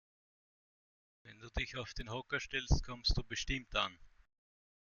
Wenn 1.21 1.37
du 1.41 1.49
dich 1.51 1.77
auf 1.77 1.93
den 1.93 2.09
Hocker 2.09 2.39
stellst, 2.39 2.83
kommst 2.83 3.15
du 3.15 3.23
bestimmt 3.23 3.75
an. 3.75 3.99